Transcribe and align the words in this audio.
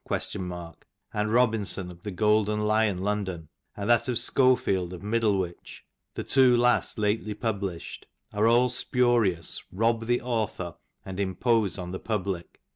]and 1.13 1.31
Robinson 1.31 1.91
of 1.91 2.01
the" 2.01 2.09
Golden 2.25 2.61
Lyon, 2.61 3.01
London, 3.03 3.49
and 3.77 3.87
that 3.87 4.09
of 4.09 4.17
Schofield 4.17 4.93
of 4.93 5.03
Middlewich, 5.03 5.83
the" 6.15 6.23
two 6.23 6.57
last 6.57 6.97
lately 6.97 7.35
published, 7.35 8.07
are 8.33 8.47
all 8.47 8.69
spurious, 8.69 9.61
rob 9.71 10.07
the 10.07 10.19
author, 10.19 10.73
and 11.05 11.19
im" 11.19 11.35
pose 11.35 11.77
on 11.77 11.91
the 11.91 11.99
public.' 11.99 12.59